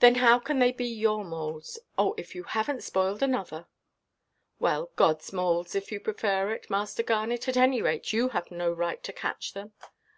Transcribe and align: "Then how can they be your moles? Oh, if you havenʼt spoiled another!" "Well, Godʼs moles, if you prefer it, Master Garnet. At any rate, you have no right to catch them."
"Then 0.00 0.16
how 0.16 0.38
can 0.38 0.58
they 0.58 0.70
be 0.70 0.84
your 0.84 1.24
moles? 1.24 1.78
Oh, 1.96 2.14
if 2.18 2.34
you 2.34 2.44
havenʼt 2.44 2.82
spoiled 2.82 3.22
another!" 3.22 3.68
"Well, 4.60 4.88
Godʼs 4.98 5.32
moles, 5.32 5.74
if 5.74 5.90
you 5.90 5.98
prefer 5.98 6.52
it, 6.52 6.68
Master 6.68 7.02
Garnet. 7.02 7.48
At 7.48 7.56
any 7.56 7.80
rate, 7.80 8.12
you 8.12 8.28
have 8.36 8.50
no 8.50 8.70
right 8.70 9.02
to 9.02 9.14
catch 9.14 9.54
them." 9.54 9.72